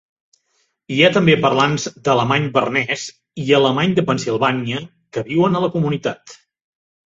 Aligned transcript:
Hi 0.95 1.03
ha 1.03 1.09
també 1.17 1.35
parlants 1.43 1.85
d'alemany 2.07 2.47
bernès 2.57 3.05
i 3.45 3.55
alemany 3.59 3.95
de 4.01 4.07
Pennsilvània 4.09 4.83
que 5.19 5.27
viuen 5.31 5.55
a 5.55 5.65
la 5.69 5.73
comunitat. 5.79 6.39